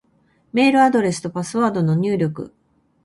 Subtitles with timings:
[0.51, 2.55] メールアドレスとパスワードの入力